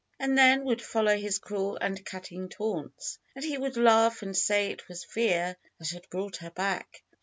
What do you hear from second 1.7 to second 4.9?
and cutting taunts, and he would laugh and say it